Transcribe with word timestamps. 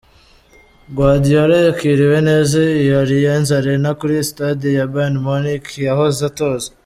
Guardiola 0.95 1.55
yakiriwe 1.67 2.17
neza 2.29 2.57
i 2.85 2.87
Arianz 3.01 3.47
Arena 3.59 3.89
kuri 3.99 4.15
sitade 4.29 4.67
ya 4.77 4.85
Bayern 4.93 5.15
Munchen 5.25 5.83
yahoze 5.87 6.21
atoza. 6.29 6.69